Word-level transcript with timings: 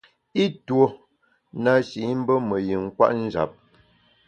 I 0.43 0.45
tuo 0.65 0.87
na 1.63 1.73
shi 1.87 1.99
i 2.11 2.13
mbe 2.19 2.35
me 2.47 2.57
yin 2.67 2.85
kwet 2.95 3.13
njap. 3.23 3.51